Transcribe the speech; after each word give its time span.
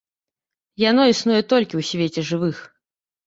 Яно 0.83 1.03
існуе 1.13 1.41
толькі 1.53 1.75
ў 1.81 1.87
свеце 1.91 2.21
жывых. 2.33 2.57